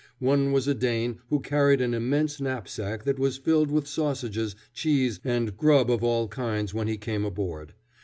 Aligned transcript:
One 0.17 0.51
was 0.51 0.67
a 0.67 0.73
Dane 0.73 1.19
who 1.29 1.41
carried 1.41 1.79
an 1.79 1.93
immense 1.93 2.41
knapsack 2.41 3.03
that 3.03 3.19
was 3.19 3.37
filled 3.37 3.69
with 3.69 3.85
sausages, 3.85 4.55
cheese, 4.73 5.19
and 5.23 5.55
grub 5.55 5.91
of 5.91 6.03
all 6.03 6.27
kinds 6.27 6.73
when 6.73 6.87
he 6.87 6.97
came 6.97 7.23
aboard. 7.23 7.75